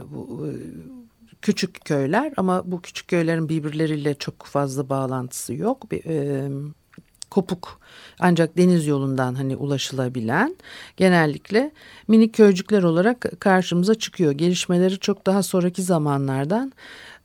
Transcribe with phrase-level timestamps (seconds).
[1.42, 5.84] küçük köyler ama bu küçük köylerin birbirleriyle çok fazla bağlantısı yok.
[7.30, 7.80] Kopuk
[8.18, 10.56] ancak deniz yolundan hani ulaşılabilen
[10.96, 11.70] genellikle
[12.08, 14.32] minik köycükler olarak karşımıza çıkıyor.
[14.32, 16.72] Gelişmeleri çok daha sonraki zamanlardan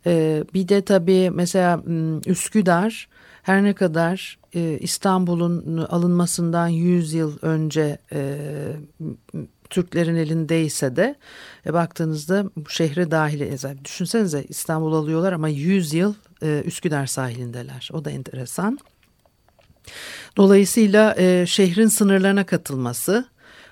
[0.05, 1.83] ee, bir de tabii mesela
[2.25, 3.07] Üsküdar
[3.43, 8.37] her ne kadar e, İstanbul'un alınmasından 100 yıl önce e,
[9.69, 11.15] Türklerin elindeyse de
[11.65, 16.13] e, baktığınızda şehre dahil e, düşünsenize İstanbul alıyorlar ama 100 yıl
[16.65, 17.89] Üsküdar sahilindeler.
[17.93, 18.79] O da enteresan.
[20.37, 23.25] Dolayısıyla e, şehrin sınırlarına katılması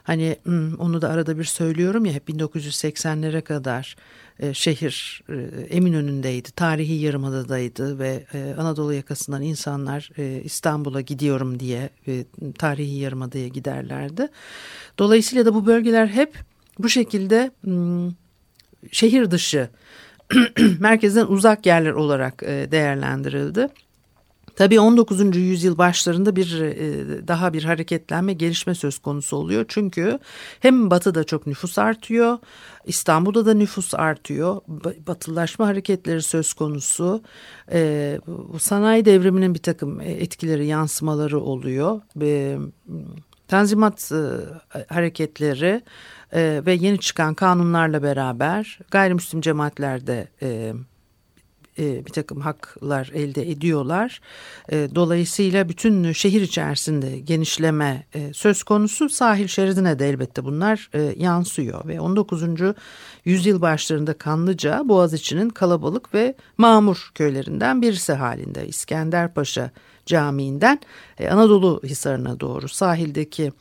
[0.03, 0.37] hani
[0.79, 3.95] onu da arada bir söylüyorum ya hep 1980'lere kadar
[4.41, 5.33] e, şehir e,
[5.69, 10.09] Eminönü'ndeydi, tarihi yarımadadaydı ve e, Anadolu yakasından insanlar
[10.43, 11.89] İstanbul'a gidiyorum diye
[12.57, 14.27] tarihi yarımadaya giderlerdi.
[14.99, 16.39] Dolayısıyla da bu bölgeler hep
[16.79, 18.11] bu şekilde m,
[18.91, 19.69] şehir dışı
[20.79, 23.67] merkezden uzak yerler olarak değerlendirildi.
[24.55, 25.37] Tabii 19.
[25.37, 29.65] yüzyıl başlarında bir e, daha bir hareketlenme gelişme söz konusu oluyor.
[29.67, 30.19] Çünkü
[30.59, 32.37] hem batıda çok nüfus artıyor,
[32.85, 34.61] İstanbul'da da nüfus artıyor.
[35.07, 37.23] Batılılaşma hareketleri söz konusu.
[37.71, 38.19] E,
[38.59, 42.01] sanayi devriminin bir takım etkileri, yansımaları oluyor.
[43.47, 44.11] Tanzimat
[44.87, 45.81] hareketleri
[46.33, 50.27] ve yeni çıkan kanunlarla beraber gayrimüslim cemaatlerde
[51.79, 54.21] e, bir takım haklar elde ediyorlar.
[54.71, 61.13] E, dolayısıyla bütün şehir içerisinde genişleme e, söz konusu sahil şeridine de elbette bunlar e,
[61.17, 61.87] yansıyor.
[61.87, 62.43] Ve 19.
[63.25, 69.71] yüzyıl başlarında Kanlıca Boğaziçi'nin kalabalık ve mamur köylerinden birisi halinde İskenderpaşa
[70.05, 70.79] Camii'nden
[71.19, 73.51] e, Anadolu Hisarı'na doğru sahildeki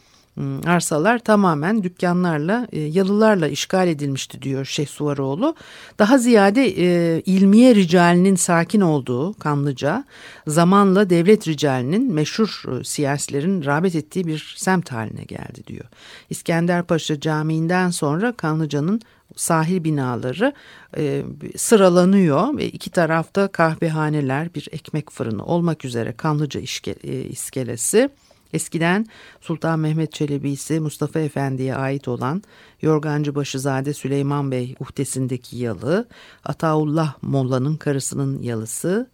[0.67, 5.55] arsalar tamamen dükkanlarla, e, yalılarla işgal edilmişti diyor Şeyh Suvaroğlu.
[5.99, 10.05] Daha ziyade e, ilmiye ricalinin sakin olduğu Kanlıca,
[10.47, 15.85] zamanla devlet ricalinin meşhur e, siyasilerin rağbet ettiği bir semt haline geldi diyor.
[16.31, 19.01] İskenderpaşa Camii'nden sonra Kanlıca'nın
[19.37, 20.53] sahil binaları
[20.97, 21.23] e,
[21.57, 28.11] sıralanıyor ve iki tarafta kahvehaneler, bir ekmek fırını olmak üzere Kanlıca işke, e, iskelesi
[28.53, 29.07] Eskiden
[29.41, 32.43] Sultan Mehmet Çelebi'si Mustafa Efendi'ye ait olan
[32.83, 36.09] Yorgancı Başızade Süleyman Bey uhdesindeki yalı,
[36.45, 39.11] Ataullah Molla'nın karısının yalısı,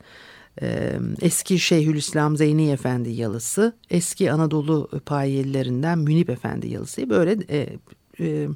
[1.21, 7.11] eski Şeyhülislam Zeyni Efendi yalısı, eski Anadolu payiyelilerinden Münip Efendi yalısı.
[7.11, 7.79] Böyle e,
[8.21, 8.49] e,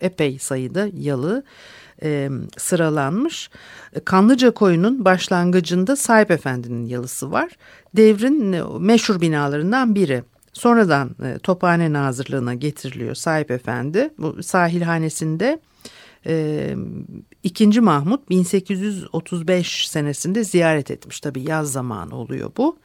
[0.00, 1.44] epey sayıda yalı
[2.04, 3.50] e, sıralanmış.
[4.04, 7.50] Kanlıca koyunun başlangıcında Sahip Efendi'nin yalısı var.
[7.96, 10.22] Devrin e, meşhur binalarından biri.
[10.52, 14.10] Sonradan e, Tophane Nazırlığı'na getiriliyor Sahip Efendi.
[14.18, 15.60] Bu sahilhanesinde
[16.26, 16.76] e,
[17.42, 17.80] 2.
[17.80, 21.20] Mahmut 1835 senesinde ziyaret etmiş.
[21.20, 22.78] Tabi yaz zamanı oluyor bu.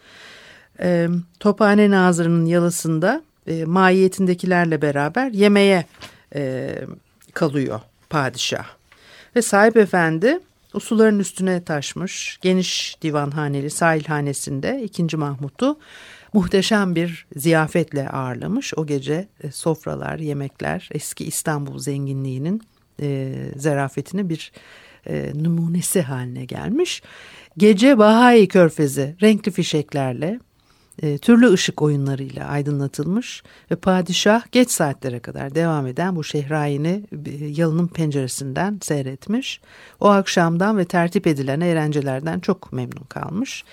[0.80, 1.08] e,
[1.40, 5.86] Tophane Nazırı'nın yalısında e, maiyetindekilerle beraber yemeğe
[6.36, 6.76] e,
[7.34, 7.80] kalıyor
[8.10, 8.79] padişah.
[9.36, 10.40] Ve sahip efendi
[10.74, 15.18] usuların üstüne taşmış geniş divanhaneli sahilhanesinde 2.
[15.18, 15.80] Mahmut'u
[16.34, 18.74] muhteşem bir ziyafetle ağırlamış.
[18.78, 22.62] O gece e, sofralar, yemekler eski İstanbul zenginliğinin
[23.02, 24.52] e, zarafetini bir
[25.08, 27.02] e, numunesi haline gelmiş.
[27.58, 30.40] Gece Bahai Körfezi renkli fişeklerle
[31.02, 37.46] e, türlü ışık oyunlarıyla aydınlatılmış ve padişah geç saatlere kadar devam eden bu şehrayini e,
[37.46, 39.62] yalının penceresinden seyretmiş.
[40.00, 43.64] O akşamdan ve tertip edilen eğlencelerden çok memnun kalmış.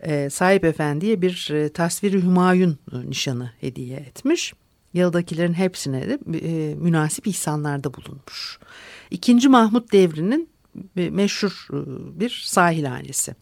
[0.00, 4.54] E, sahip efendiye bir e, tasviri Hümayun e, nişanı hediye etmiş.
[4.94, 8.58] Yalıdakilerin hepsine de e, münasip ihsanlarda bulunmuş.
[9.10, 10.53] İkinci Mahmut devrinin
[10.96, 11.76] meşhur e,
[12.20, 13.34] bir sahilhanesi.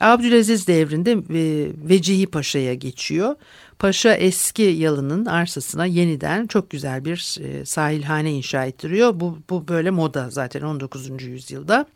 [0.00, 3.34] Abdülaziz devrinde e, Vecihi Paşa'ya geçiyor.
[3.78, 9.20] Paşa eski yalının arsasına yeniden çok güzel bir e, sahilhane inşa ettiriyor.
[9.20, 11.22] Bu, bu böyle moda zaten 19.
[11.22, 11.86] yüzyılda.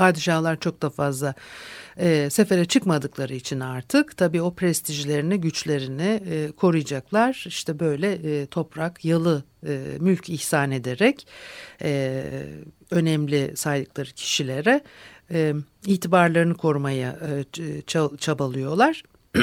[0.00, 1.34] Padişahlar çok da fazla
[1.96, 7.44] e, sefere çıkmadıkları için artık tabii o prestijlerini, güçlerini e, koruyacaklar.
[7.46, 11.26] İşte böyle e, toprak, yalı, e, mülk ihsan ederek
[11.82, 12.24] e,
[12.90, 14.80] önemli saydıkları kişilere
[15.30, 15.54] e,
[15.86, 17.18] itibarlarını korumaya
[17.58, 17.82] e,
[18.18, 19.02] çabalıyorlar.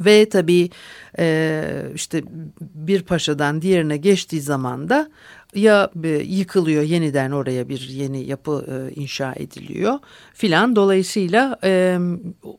[0.00, 0.70] Ve tabii
[1.18, 1.64] e,
[1.94, 2.22] işte
[2.60, 5.10] bir paşadan diğerine geçtiği zaman da
[5.56, 9.98] ya e, yıkılıyor yeniden oraya bir yeni yapı e, inşa ediliyor
[10.34, 10.76] filan.
[10.76, 11.98] Dolayısıyla e,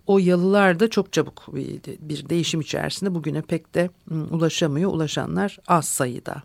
[0.08, 1.46] o yalılar da çok çabuk
[2.02, 3.90] bir, değişim içerisinde bugüne pek de
[4.32, 4.94] ulaşamıyor.
[4.94, 6.44] Ulaşanlar az sayıda.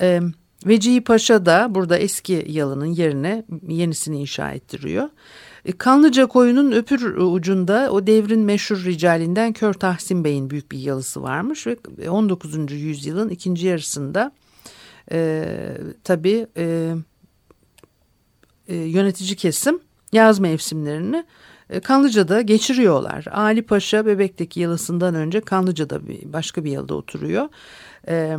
[0.00, 0.20] E,
[0.66, 5.08] Vecihi Paşa da burada eski yalının yerine yenisini inşa ettiriyor.
[5.64, 11.22] E, Kanlıca koyunun öpür ucunda o devrin meşhur ricalinden Kör Tahsin Bey'in büyük bir yalısı
[11.22, 12.72] varmış ve 19.
[12.72, 14.32] yüzyılın ikinci yarısında
[15.12, 15.54] e,
[16.04, 16.94] tabii e,
[18.68, 19.80] e, yönetici kesim
[20.12, 21.24] yaz mevsimlerini
[21.70, 23.24] e, Kanlıca'da geçiriyorlar.
[23.32, 27.48] Ali Paşa Bebek'teki yalısından önce Kanlıca'da bir, başka bir yılda oturuyor.
[28.08, 28.36] E,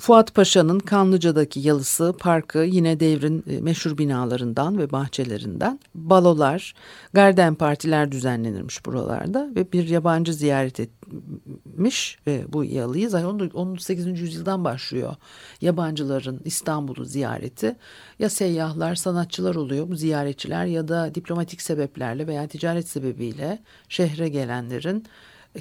[0.00, 5.80] Fuat Paşa'nın Kanlıca'daki yalısı, parkı yine devrin e, meşhur binalarından ve bahçelerinden.
[5.94, 6.74] Balolar,
[7.12, 13.10] garden partiler düzenlenirmiş buralarda ve bir yabancı ziyaret etmiş e, bu yalıyı.
[13.10, 14.20] Zaten 18.
[14.20, 15.16] yüzyıldan başlıyor
[15.60, 17.76] yabancıların İstanbul'u ziyareti.
[18.18, 25.04] Ya seyyahlar, sanatçılar oluyor bu ziyaretçiler ya da diplomatik sebeplerle veya ticaret sebebiyle şehre gelenlerin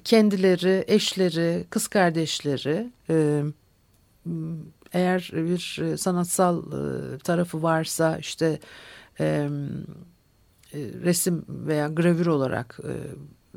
[0.04, 3.44] kendileri, eşleri, kız kardeşleri e,
[4.94, 8.60] eğer bir sanatsal e, tarafı varsa işte
[9.20, 9.50] e,
[11.04, 12.80] resim veya gravür olarak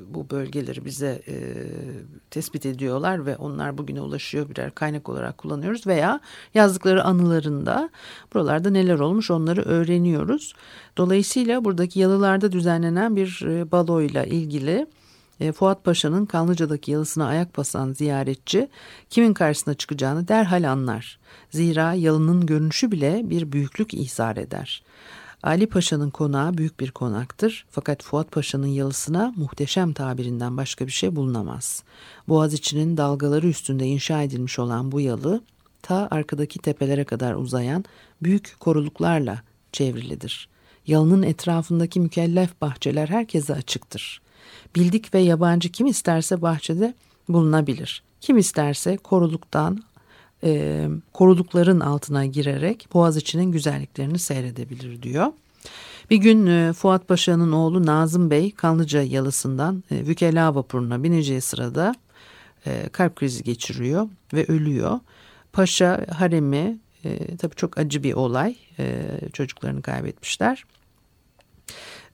[0.06, 1.34] bu bölgeleri bize e,
[2.30, 6.20] tespit ediyorlar ve onlar bugüne ulaşıyor birer kaynak olarak kullanıyoruz veya
[6.54, 7.90] yazdıkları anılarında
[8.34, 10.54] buralarda neler olmuş onları öğreniyoruz.
[10.96, 14.86] Dolayısıyla buradaki yalılarda düzenlenen bir e, baloyla ilgili
[15.40, 18.68] e, Fuat Paşa'nın Kanlıca'daki yalısına ayak basan ziyaretçi
[19.10, 21.18] kimin karşısına çıkacağını derhal anlar.
[21.50, 24.82] Zira yalının görünüşü bile bir büyüklük ihzar eder.
[25.42, 31.16] Ali Paşa'nın konağı büyük bir konaktır fakat Fuat Paşa'nın yalısına muhteşem tabirinden başka bir şey
[31.16, 31.82] bulunamaz.
[32.28, 35.42] Boğaziçi'nin dalgaları üstünde inşa edilmiş olan bu yalı
[35.82, 37.84] ta arkadaki tepelere kadar uzayan
[38.22, 40.48] büyük koruluklarla çevrilidir.
[40.86, 44.20] Yalının etrafındaki mükellef bahçeler herkese açıktır.
[44.74, 46.94] Bildik ve yabancı kim isterse bahçede
[47.28, 48.02] bulunabilir.
[48.20, 49.84] Kim isterse koruluktan
[50.44, 55.26] e, korulukların altına girerek Boğaziçi'nin güzelliklerini seyredebilir diyor.
[56.10, 61.94] Bir gün e, Fuat Paşa'nın oğlu Nazım Bey Kanlıca yalısından e, Vükela vapuruna bineceği sırada
[62.66, 65.00] e, kalp krizi geçiriyor ve ölüyor.
[65.52, 70.64] Paşa haremi e, tabii çok acı bir olay e, çocuklarını kaybetmişler.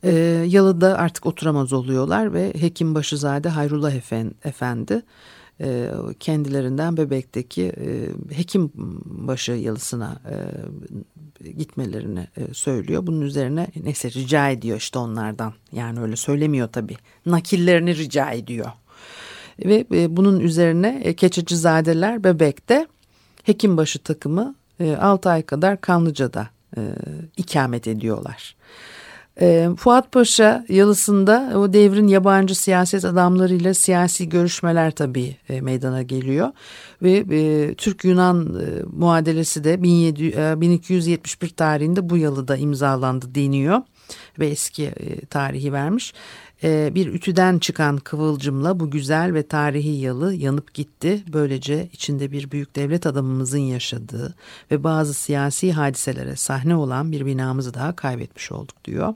[0.05, 0.13] E,
[0.49, 3.93] yalıda artık oturamaz oluyorlar ve Hekim Başızade Hayrullah
[4.45, 5.03] Efendi
[5.61, 10.37] e, kendilerinden Bebek'teki e, Hekimbaşı yalısına e,
[11.51, 13.07] gitmelerini e, söylüyor.
[13.07, 15.53] Bunun üzerine neyse rica ediyor işte onlardan.
[15.73, 16.97] Yani öyle söylemiyor tabii.
[17.27, 18.67] Nakillerini rica ediyor.
[19.65, 22.87] Ve e, bunun üzerine e, Keçecizadeler Bebek'te
[23.43, 26.81] Hekimbaşı takımı e, 6 ay kadar Kanlıca'da e,
[27.37, 28.57] ikamet ediyorlar.
[29.41, 36.53] E, Fuat Paşa yalısında o devrin yabancı siyaset adamlarıyla siyasi görüşmeler tabii e, meydana geliyor.
[37.03, 43.83] Ve e, Türk-Yunan e, muadelesi de 17, e, 1271 tarihinde bu yalıda imzalandı deniyor.
[44.39, 44.93] Ve eski
[45.31, 46.15] tarihi vermiş.
[46.63, 51.23] bir ütüden çıkan kıvılcımla bu güzel ve tarihi yalı yanıp gitti.
[51.33, 54.35] Böylece içinde bir büyük devlet adamımızın yaşadığı
[54.71, 59.15] ve bazı siyasi hadiselere sahne olan bir binamızı daha kaybetmiş olduk diyor.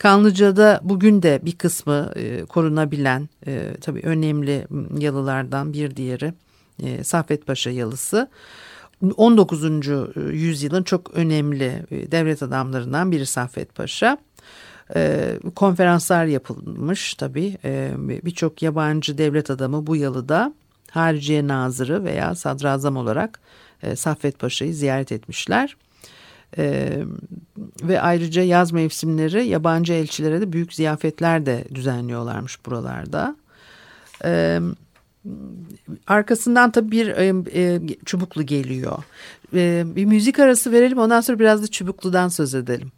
[0.00, 4.66] Kanlıca'da bugün de bir kısmı e, korunabilen e, tabii önemli
[4.98, 6.34] yalılardan bir diğeri
[6.82, 8.28] e, Saffet Paşa yalısı.
[9.16, 9.64] 19.
[10.32, 14.18] yüzyılın çok önemli e, devlet adamlarından biri Saffet Paşa.
[14.96, 20.54] E, konferanslar yapılmış tabii e, birçok yabancı devlet adamı bu yalıda
[20.90, 23.40] Hariciye Nazırı veya Sadrazam olarak
[23.82, 25.76] e, Saffet Paşa'yı ziyaret etmişler.
[26.58, 27.02] Ee,
[27.82, 33.36] ve ayrıca yaz mevsimleri yabancı elçilere de büyük ziyafetler de düzenliyorlarmış buralarda.
[34.24, 34.60] Ee,
[36.06, 38.98] arkasından tabii bir e, e, çubuklu geliyor.
[39.54, 42.92] E, bir müzik arası verelim ondan sonra biraz da çubukludan söz edelim.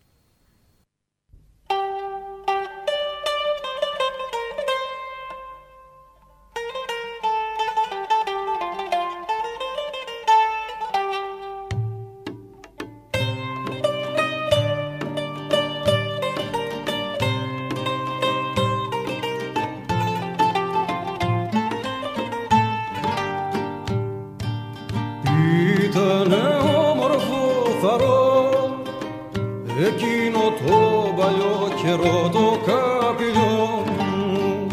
[31.96, 34.66] καιρό το καπηλιό μου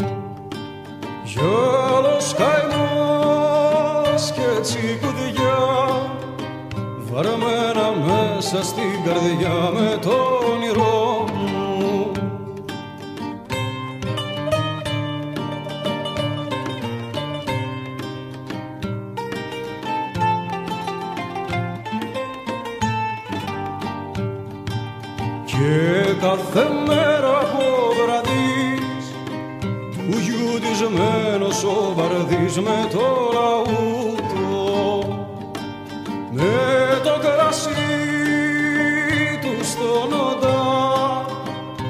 [1.24, 5.60] γυαλός καημός και τσικουδιά
[7.12, 10.39] βαρμένα μέσα στην καρδιά με το
[32.60, 35.08] με το λαούτο
[36.30, 37.70] με το κρασί
[39.40, 41.24] του στον οντά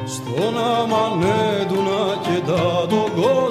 [0.07, 3.50] στον αμανέντουνα και τον κόσμο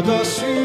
[0.00, 0.59] 我的心。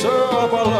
[0.00, 0.79] seu abalar.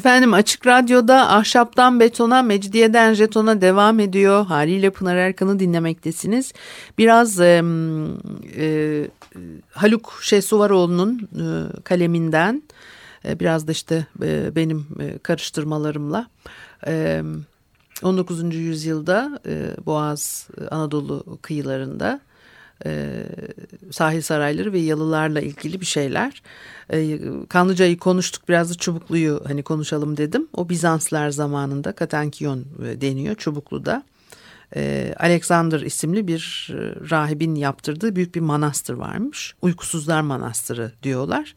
[0.00, 4.46] Efendim Açık Radyo'da Ahşaptan Betona, Mecidiyeden Jeton'a devam ediyor.
[4.46, 6.52] Haliyle Pınar Erkan'ı dinlemektesiniz.
[6.98, 7.62] Biraz e,
[8.56, 9.06] e,
[9.70, 12.62] Haluk Şesuvaroğlu'nun e, kaleminden,
[13.24, 16.26] e, biraz da işte e, benim e, karıştırmalarımla...
[16.86, 17.22] E,
[18.02, 18.54] 19.
[18.54, 22.20] yüzyılda e, Boğaz Anadolu kıyılarında
[22.86, 23.22] e,
[23.90, 26.42] sahil sarayları ve yalılarla ilgili bir şeyler.
[26.92, 27.18] E,
[27.48, 30.48] Kanlıca'yı konuştuk biraz da Çubuklu'yu hani konuşalım dedim.
[30.52, 34.02] O Bizanslar zamanında Katankiyon e, deniyor Çubuklu'da.
[34.76, 39.54] E, Alexander isimli bir e, rahibin yaptırdığı büyük bir manastır varmış.
[39.62, 41.54] Uykusuzlar Manastırı diyorlar.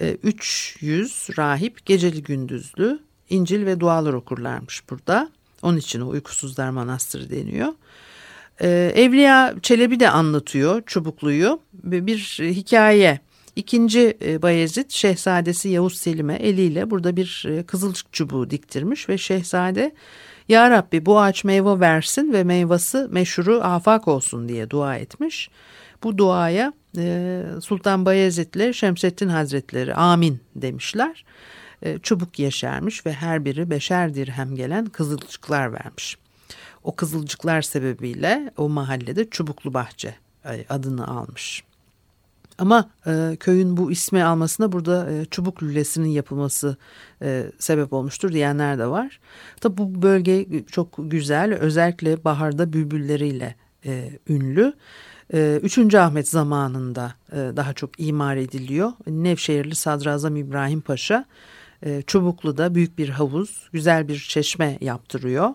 [0.00, 2.98] E, 300 rahip geceli gündüzlü
[3.30, 5.30] İncil ve dualar okurlarmış burada.
[5.62, 7.72] Onun için o Uykusuzlar Manastırı deniyor.
[8.60, 13.20] Ee, Evliya Çelebi de anlatıyor Çubuklu'yu bir hikaye.
[13.56, 19.94] İkinci e, Bayezid şehzadesi Yavuz Selim'e eliyle burada bir e, kızılcık çubuğu diktirmiş ve şehzade
[20.48, 25.50] Ya Rabbi bu ağaç meyve versin ve meyvası meşhuru afak olsun diye dua etmiş.
[26.02, 31.24] Bu duaya e, Sultan Bayezid ile Şemsettin Hazretleri amin demişler.
[31.82, 36.18] E, çubuk yeşermiş ve her biri beşer dirhem gelen kızılcıklar vermiş.
[36.88, 40.14] O kızılcıklar sebebiyle o mahallede Çubuklu Bahçe
[40.68, 41.64] adını almış.
[42.58, 46.76] Ama e, köyün bu ismi almasına burada e, çubuk lülesinin yapılması
[47.22, 49.20] e, sebep olmuştur diyenler de var.
[49.60, 53.54] Tabi bu bölge çok güzel özellikle baharda bülbülleriyle
[53.86, 54.72] e, ünlü.
[55.34, 58.92] E, Ahmet zamanında e, daha çok imar ediliyor.
[59.06, 61.24] Nevşehirli Sadrazam İbrahim Paşa
[61.82, 65.54] e, Çubuklu'da büyük bir havuz, güzel bir çeşme yaptırıyor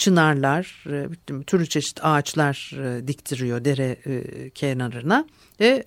[0.00, 1.08] çınarlar, e,
[1.46, 5.24] türlü çeşit ağaçlar e, diktiriyor dere e, kenarına.
[5.60, 5.84] Ve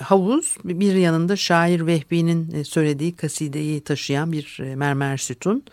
[0.00, 5.64] havuz bir yanında şair Vehbi'nin söylediği kasideyi taşıyan bir mermer sütun.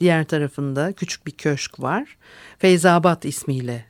[0.00, 2.16] Diğer tarafında küçük bir köşk var.
[2.58, 3.84] Feyzabat ismiyle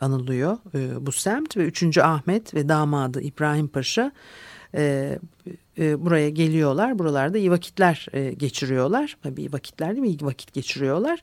[0.00, 0.58] anılıyor
[1.00, 1.98] bu semt ve 3.
[1.98, 4.12] Ahmet ve damadı İbrahim Paşa
[5.78, 6.98] buraya geliyorlar.
[6.98, 9.16] Buralarda iyi vakitler geçiriyorlar.
[9.22, 10.08] Tabii vakitler değil mi?
[10.08, 11.22] İyi vakit geçiriyorlar.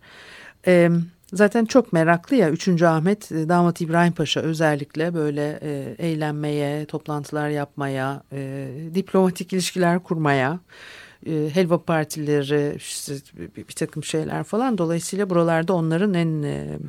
[0.67, 0.89] E,
[1.33, 2.81] zaten çok meraklı ya 3.
[2.81, 10.59] Ahmet e, damat İbrahim Paşa özellikle böyle e, eğlenmeye, toplantılar yapmaya, e, diplomatik ilişkiler kurmaya,
[11.25, 12.77] e, helva partileri,
[13.57, 14.77] bir, takım şeyler falan.
[14.77, 16.79] Dolayısıyla buralarda onların en e,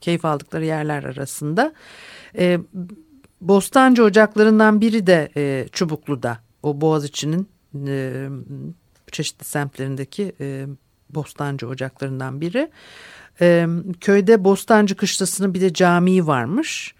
[0.00, 1.72] keyif aldıkları yerler arasında.
[3.40, 5.28] Bostancı ocaklarından biri de
[5.72, 6.38] Çubuklu'da.
[6.62, 7.48] O Boğaziçi'nin
[9.12, 10.34] çeşitli semtlerindeki
[11.14, 12.70] Bostancı ocaklarından biri.
[14.00, 16.94] Köyde Bostancı kışlasının bir de camii varmış.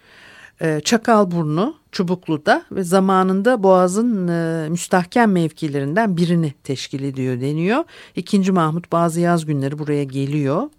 [0.60, 7.84] E, Çakalburnu Çubuklu'da ve zamanında Boğaz'ın e, müstahkem mevkilerinden birini teşkil ediyor deniyor.
[8.16, 10.70] İkinci Mahmut bazı yaz günleri buraya geliyor.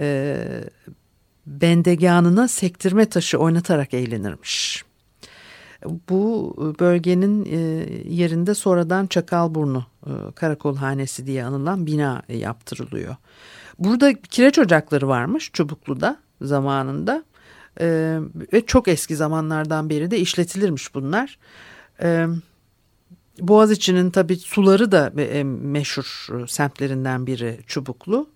[0.00, 0.36] E,
[1.46, 4.84] bendeganına sektirme taşı oynatarak eğlenirmiş.
[6.08, 7.58] Bu bölgenin e,
[8.14, 13.16] yerinde sonradan Çakalburnu e, Karakol Hanesi diye anılan bina yaptırılıyor.
[13.78, 17.24] Burada kireç ocakları varmış Çubuklu'da zamanında
[17.80, 18.18] e,
[18.52, 21.38] ve çok eski zamanlardan beri de işletilirmiş bunlar.
[23.40, 25.12] Boğaziçi'nin tabi suları da
[25.44, 28.28] meşhur semtlerinden biri Çubuklu.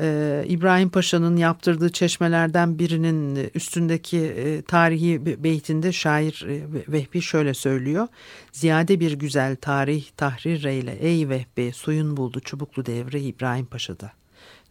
[0.00, 8.08] Ee, İbrahim Paşa'nın yaptırdığı çeşmelerden birinin üstündeki e, tarihi beytinde şair e, Vehbi şöyle söylüyor.
[8.52, 14.12] Ziyade bir güzel tarih tahrir eyle ey Vehbi suyun buldu çubuklu devre İbrahim Paşa'da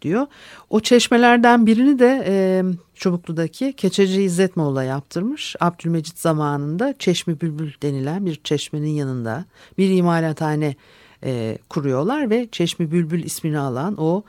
[0.02, 0.28] diyor.
[0.70, 2.64] O çeşmelerden birini de e,
[2.96, 5.56] Çubuklu'daki Keçeci İzzet Moğla yaptırmış.
[5.60, 9.46] Abdülmecit zamanında Çeşmi Bülbül denilen bir çeşmenin yanında
[9.78, 10.76] bir imalathane
[11.24, 14.24] e, kuruyorlar ve Çeşmi Bülbül ismini alan o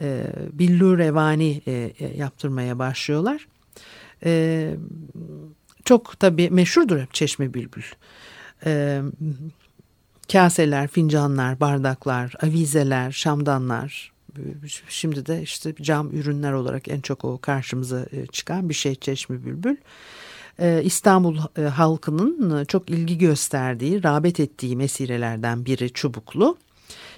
[0.00, 3.48] e, billur revani e, e, yaptırmaya başlıyorlar.
[4.24, 4.74] E,
[5.84, 7.82] çok tabii meşhurdur hep Çeşme Bülbül.
[8.66, 9.02] E,
[10.32, 14.12] kaseler, fincanlar, bardaklar, avizeler, şamdanlar.
[14.88, 19.44] Şimdi de işte cam ürünler olarak en çok o karşımıza e, çıkan bir şey Çeşme
[19.44, 19.76] Bülbül.
[20.60, 21.38] E, İstanbul
[21.74, 26.58] halkının çok ilgi gösterdiği, rağbet ettiği mesirelerden biri Çubuklu.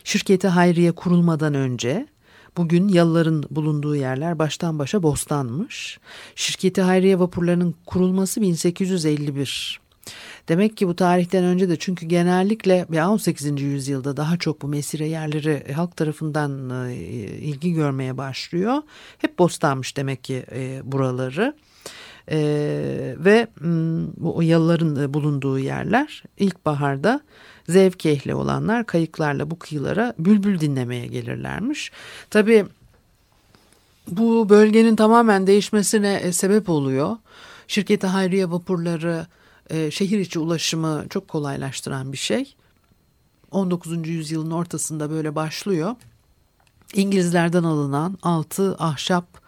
[0.05, 2.07] Şirketi Hayriye kurulmadan önce
[2.57, 5.99] Bugün yalıların bulunduğu yerler baştan başa bostanmış.
[6.35, 9.81] Şirketi Hayriye vapurlarının kurulması 1851.
[10.49, 13.61] Demek ki bu tarihten önce de çünkü genellikle 18.
[13.61, 16.95] yüzyılda daha çok bu mesire yerleri halk tarafından e,
[17.39, 18.83] ilgi görmeye başlıyor.
[19.19, 21.55] Hep bostanmış demek ki e, buraları.
[22.31, 23.49] Ee, ve
[24.17, 27.21] bu yalıların bulunduğu yerler ilkbaharda
[27.69, 31.93] zevk ehli olanlar kayıklarla bu kıyılara bülbül dinlemeye gelirlermiş.
[32.31, 32.67] Tabii
[34.09, 37.17] bu bölgenin tamamen değişmesine e, sebep oluyor.
[37.69, 39.27] Şirketi Hayriye vapurları
[39.71, 42.55] e, şehir içi ulaşımı çok kolaylaştıran bir şey.
[43.51, 44.09] 19.
[44.09, 45.97] yüzyılın ortasında böyle başlıyor.
[46.95, 49.40] İngilizlerden alınan altı ahşap e,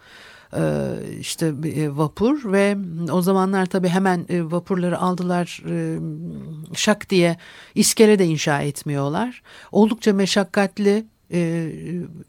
[1.19, 2.77] işte e, vapur ve
[3.11, 5.63] o zamanlar tabii hemen e, vapurları aldılar
[6.75, 7.37] şak diye
[7.75, 9.41] iskele de inşa etmiyorlar.
[9.71, 11.05] Oldukça meşakkatli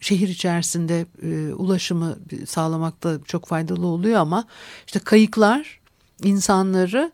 [0.00, 1.06] şehir içerisinde
[1.54, 4.44] ulaşımı sağlamakta çok faydalı oluyor ama
[4.87, 5.80] işte kayıklar
[6.22, 7.12] insanları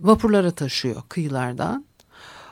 [0.00, 1.84] vapurlara taşıyor kıyılardan.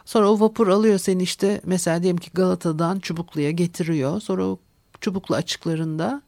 [0.05, 4.21] Sonra o vapur alıyor seni işte mesela diyelim ki Galata'dan Çubuklu'ya getiriyor.
[4.21, 4.59] Sonra o
[5.01, 6.23] Çubuklu açıklarında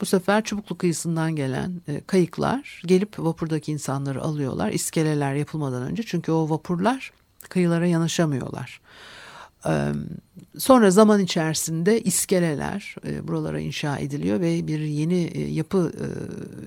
[0.00, 4.70] bu sefer Çubuklu kıyısından gelen e, kayıklar gelip vapurdaki insanları alıyorlar.
[4.70, 7.12] İskeleler yapılmadan önce çünkü o vapurlar
[7.48, 8.80] kıyılara yanaşamıyorlar.
[10.58, 15.92] Sonra zaman içerisinde iskeleler e, buralara inşa ediliyor ve bir yeni e, yapı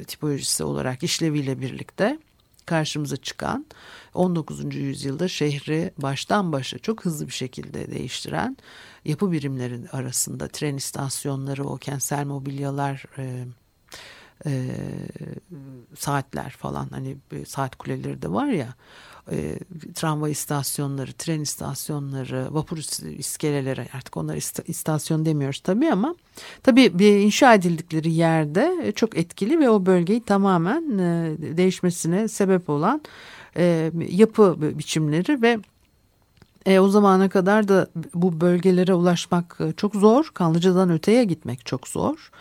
[0.01, 2.19] e, tipolojisi olarak işleviyle birlikte
[2.65, 3.65] karşımıza çıkan
[4.13, 4.75] 19.
[4.75, 8.57] yüzyılda şehri baştan başa çok hızlı bir şekilde değiştiren
[9.05, 13.45] yapı birimleri arasında tren istasyonları, o kentsel mobilyalar, e,
[14.45, 14.67] e,
[15.95, 18.73] saatler falan hani saat kuleleri de var ya
[19.31, 19.59] e,
[19.95, 22.77] tramvay istasyonları, tren istasyonları, vapur
[23.17, 24.37] iskeleleri artık onları
[24.67, 26.15] istasyon demiyoruz tabii ama
[26.63, 33.01] tabii inşa edildikleri yerde çok etkili ve o bölgeyi tamamen e, değişmesine sebep olan
[33.57, 35.59] e, yapı biçimleri ve
[36.65, 40.29] e, o zamana kadar da bu bölgelere ulaşmak e, çok zor.
[40.33, 42.31] Kanlıca'dan öteye gitmek çok zor.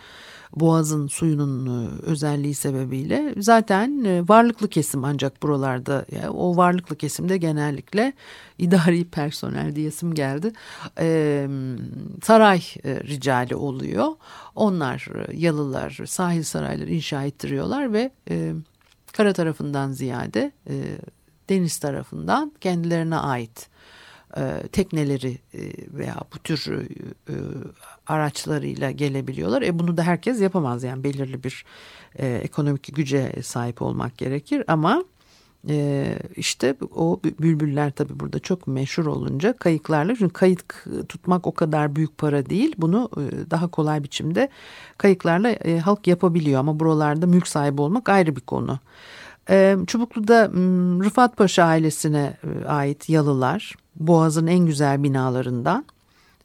[0.56, 7.36] Boğaz'ın suyunun e, özelliği sebebiyle zaten e, varlıklı kesim ancak buralarda yani o varlıklı kesimde
[7.36, 8.12] genellikle
[8.58, 10.52] idari personel diyesim geldi
[10.98, 11.48] e,
[12.22, 14.08] saray ricali oluyor.
[14.54, 18.52] Onlar yalılar sahil sarayları inşa ettiriyorlar ve e,
[19.12, 20.74] kara tarafından ziyade e,
[21.48, 23.71] deniz tarafından kendilerine ait
[24.36, 25.60] e, tekneleri e,
[25.92, 26.82] veya bu tür e,
[27.28, 27.34] e,
[28.06, 29.62] araçlarıyla gelebiliyorlar.
[29.62, 30.82] E bunu da herkes yapamaz.
[30.82, 31.64] Yani belirli bir
[32.18, 34.64] ekonomik güce sahip olmak gerekir.
[34.66, 35.04] Ama
[36.36, 42.18] işte o bülbüller tabii burada çok meşhur olunca kayıklarla çünkü kayık tutmak o kadar büyük
[42.18, 42.74] para değil.
[42.78, 43.10] Bunu
[43.50, 44.48] daha kolay biçimde
[44.98, 46.60] kayıklarla halk yapabiliyor.
[46.60, 48.78] Ama buralarda mülk sahibi olmak ayrı bir konu.
[49.86, 50.48] Çubuklu'da
[51.04, 55.84] Rıfat Paşa ailesine ait yalılar Boğaz'ın en güzel binalarından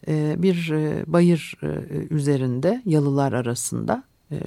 [0.08, 1.68] e, bir e, bayır e,
[2.14, 4.04] üzerinde yalılar arasında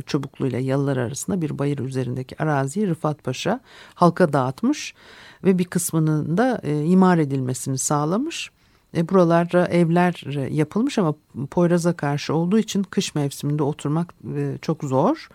[0.06, 3.60] Çubuklu ile yalılar arasında bir bayır üzerindeki araziyi Rıfat Paşa
[3.94, 4.94] halka dağıtmış
[5.44, 8.50] ve bir kısmının da imar edilmesini sağlamış.
[8.94, 11.14] Buralarda evler yapılmış ama
[11.50, 14.14] Poyraz'a karşı olduğu için kış mevsiminde oturmak
[14.62, 15.28] çok zor.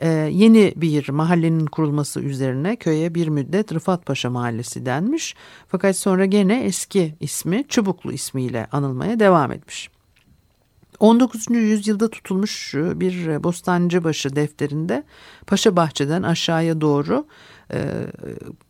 [0.00, 5.34] Ee, yeni bir mahallenin kurulması üzerine köye bir müddet Rıfat Paşa Mahallesi denmiş.
[5.68, 9.90] Fakat sonra gene eski ismi Çubuklu ismiyle anılmaya devam etmiş.
[11.00, 11.50] 19.
[11.50, 15.04] yüzyılda tutulmuş bir Bostancıbaşı defterinde
[15.46, 17.59] Paşa Bahçe'den aşağıya doğru e,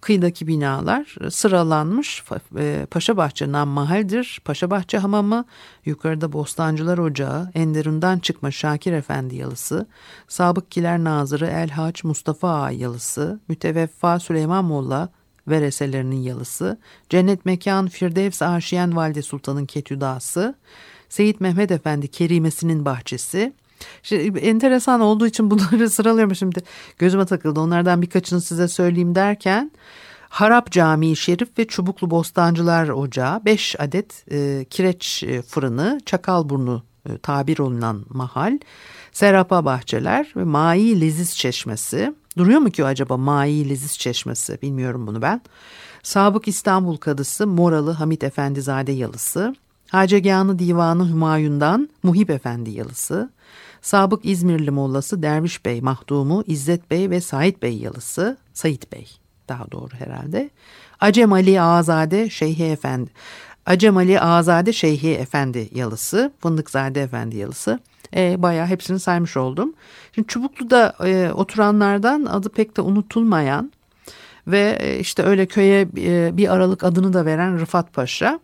[0.00, 2.24] kıyıdaki binalar sıralanmış.
[2.58, 4.40] E, Paşa Bahçe Nammahal'dir.
[4.44, 5.44] Paşa Bahçe Hamamı,
[5.84, 9.86] yukarıda Bostancılar Ocağı, Enderun'dan çıkma Şakir Efendi yalısı,
[10.28, 15.08] Sabıkkiler Nazırı Elhaç Mustafa Ağa yalısı, Müteveffa Süleyman Molla
[15.48, 20.54] vereselerinin yalısı, Cennet Mekan Firdevs Aşiyen Valide Sultan'ın ketüdası,
[21.08, 23.52] Seyit Mehmet Efendi Kerimesi'nin bahçesi,
[24.02, 26.34] Şimdi enteresan olduğu için bunları sıralıyorum.
[26.34, 26.62] Şimdi
[26.98, 27.60] gözüme takıldı.
[27.60, 29.70] Onlardan birkaçını size söyleyeyim derken
[30.28, 37.18] Harap Camii Şerif ve Çubuklu Bostancılar Ocağı 5 adet e, kireç e, fırını Çakalburnu e,
[37.18, 38.58] tabir olunan mahal
[39.12, 42.14] Serapa Bahçeler ve Mai Leziz Çeşmesi.
[42.38, 44.58] Duruyor mu ki acaba Mai Leziz Çeşmesi?
[44.62, 45.40] Bilmiyorum bunu ben.
[46.02, 49.54] Sabık İstanbul Kadısı Moralı Hamit Efendizade Yalısı.
[49.88, 53.30] Haceganı Divanı Hümayun'dan Muhip Efendi Yalısı
[53.82, 59.08] Sabık İzmirli Mollası Derviş Bey Mahdumu, İzzet Bey ve Said Bey yalısı, Said Bey
[59.48, 60.50] daha doğru herhalde.
[61.00, 63.10] Acem Ali Azade Şeyhi Efendi.
[63.66, 67.78] Acem Ali Azade Şeyhi Efendi yalısı, Fındıkzade Efendi yalısı.
[68.16, 69.74] E, bayağı hepsini saymış oldum.
[70.14, 73.72] Şimdi Çubuklu'da e, oturanlardan adı pek de unutulmayan
[74.46, 78.40] ve e, işte öyle köye e, bir aralık adını da veren Rıfat Paşa.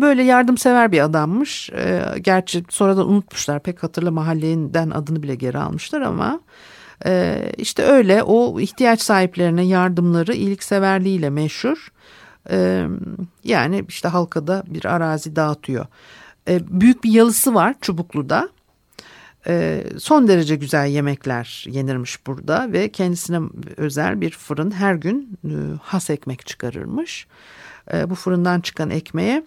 [0.00, 1.70] Böyle yardımsever bir adammış.
[1.70, 6.40] Ee, gerçi sonradan unutmuşlar pek hatırla mahallenden adını bile geri almışlar ama
[7.06, 11.92] e, işte öyle o ihtiyaç sahiplerine yardımları iyilikseverliğiyle meşhur.
[13.44, 15.86] Yani işte halkada bir arazi dağıtıyor.
[16.48, 18.48] Büyük bir yalısı var Çubuklu'da.
[19.98, 23.40] Son derece güzel yemekler yenirmiş burada ve kendisine
[23.76, 25.50] özel bir fırın her gün e,
[25.82, 27.26] has ekmek çıkarırmış.
[27.92, 29.42] E, bu fırından çıkan ekmeğe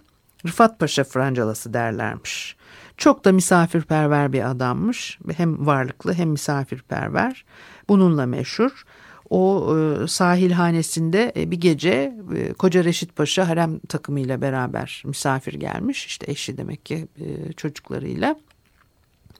[0.46, 2.56] Rıfat Paşa francalası derlermiş.
[2.96, 5.18] Çok da misafirperver bir adammış.
[5.36, 7.44] Hem varlıklı hem misafirperver.
[7.88, 8.84] Bununla meşhur.
[9.30, 16.06] O e, sahilhanesinde e, bir gece e, Koca Reşit Paşa harem takımıyla beraber misafir gelmiş.
[16.06, 17.08] İşte eşi demek ki
[17.56, 18.36] çocuklarıyla.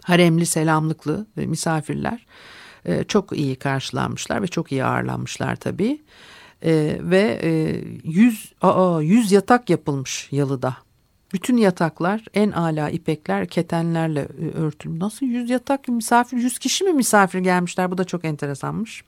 [0.02, 2.26] Haremli, selamlıklı misafirler.
[3.08, 6.02] Çok iyi karşılanmışlar ve çok iyi ağırlanmışlar tabii.
[6.62, 7.50] E, ve e,
[8.04, 10.76] 100, aa, 100 yatak yapılmış yalıda.
[11.32, 14.98] Bütün yataklar en ala ipekler ketenlerle e, örtülü.
[14.98, 19.04] Nasıl 100 yatak misafir 100 kişi mi misafir gelmişler bu da çok enteresanmış.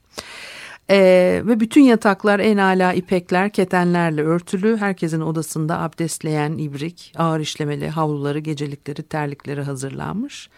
[0.91, 4.77] Ee, ve bütün yataklar en ala ipekler, ketenlerle örtülü.
[4.77, 10.49] Herkesin odasında abdestleyen ibrik, ağır işlemeli havluları, gecelikleri, terlikleri hazırlanmış.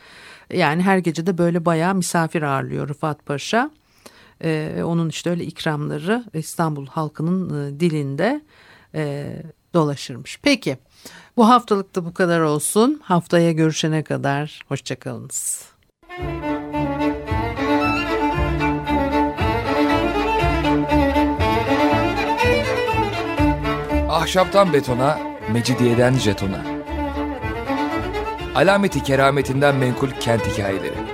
[0.52, 3.70] Yani her gece de böyle bayağı misafir ağırlıyor Rıfat Paşa.
[4.44, 8.40] Ee, onun işte öyle ikramları İstanbul halkının e, dilinde
[8.94, 9.32] e,
[9.74, 10.38] dolaşırmış.
[10.42, 10.78] Peki
[11.36, 13.00] bu haftalık da bu kadar olsun.
[13.04, 15.68] Haftaya görüşene kadar hoşçakalınız.
[24.08, 25.18] Ahşaptan betona,
[25.52, 26.64] mecidiyeden jetona.
[28.54, 31.13] Alameti kerametinden menkul kent hikayeleri.